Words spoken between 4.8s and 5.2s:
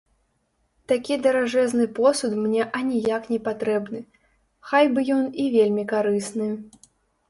бы